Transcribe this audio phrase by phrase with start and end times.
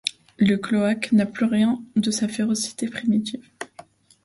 [0.39, 3.47] Le cloaque n’a plus rien de sa férocité primitive.